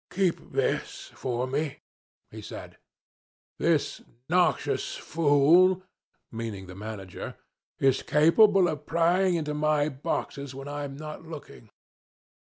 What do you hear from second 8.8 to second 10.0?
prying into my